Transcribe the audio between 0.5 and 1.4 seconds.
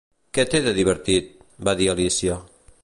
té de divertit?"